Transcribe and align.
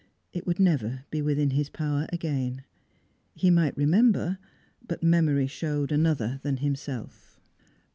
It 0.33 0.47
would 0.47 0.59
never 0.59 1.05
be 1.11 1.21
within 1.21 1.51
his 1.51 1.69
power 1.69 2.07
again. 2.11 2.63
He 3.35 3.51
might 3.51 3.77
remember, 3.77 4.39
but 4.87 5.03
memory 5.03 5.45
showed 5.45 5.91
another 5.91 6.39
than 6.41 6.57
himself. 6.57 7.39